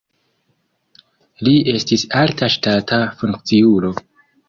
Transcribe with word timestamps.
Li 1.47 1.53
estis 1.75 2.07
alta 2.25 2.53
ŝtata 2.57 3.01
funkciulo. 3.23 3.97